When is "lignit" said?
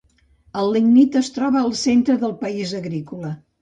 0.77-1.19